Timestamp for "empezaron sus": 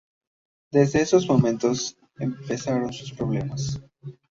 2.17-3.13